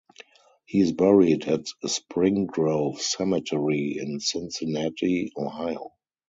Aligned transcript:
He 0.65 0.79
is 0.81 0.93
buried 0.93 1.45
at 1.47 1.67
Spring 1.85 2.47
Grove 2.47 2.99
Cemetery 2.99 3.97
in 3.99 4.19
Cincinnati, 4.19 5.31
Ohio. 5.37 5.91